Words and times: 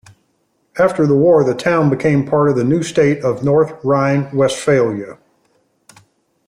After 0.79 1.05
the 1.05 1.15
war 1.15 1.43
the 1.43 1.53
town 1.53 1.91
became 1.91 2.25
part 2.25 2.49
of 2.49 2.55
the 2.55 2.63
new 2.63 2.81
state 2.81 3.23
of 3.23 3.43
North 3.43 3.73
Rhine-Westphalia. 3.83 5.19